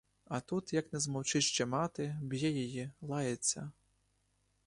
А 0.25 0.39
тут 0.41 0.73
як 0.73 0.93
не 0.93 0.99
змовчить 0.99 1.43
ще 1.43 1.65
мати,— 1.65 2.17
б'є 2.23 2.49
її, 2.49 2.91
лається. 3.01 3.71